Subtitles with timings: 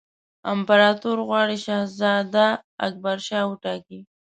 [0.51, 2.47] امپراطور غواړي شهزاده
[2.87, 3.99] اکبرشاه وټاکي.